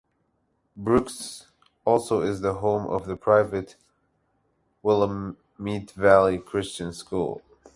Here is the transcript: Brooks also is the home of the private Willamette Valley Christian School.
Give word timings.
Brooks 0.75 1.45
also 1.85 2.21
is 2.21 2.41
the 2.41 2.55
home 2.55 2.87
of 2.87 3.05
the 3.05 3.15
private 3.15 3.75
Willamette 4.81 5.91
Valley 5.91 6.39
Christian 6.39 6.91
School. 6.91 7.43